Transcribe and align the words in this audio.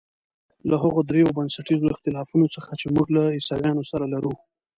له 0.69 0.75
هغو 0.83 0.99
درېیو 1.09 1.35
بنسټیزو 1.37 1.93
اختلافونو 1.93 2.45
څخه 2.55 2.71
چې 2.79 2.85
موږ 2.95 3.07
له 3.15 3.23
عیسویانو 3.37 3.83
سره 3.91 4.05
لرو. 4.13 4.33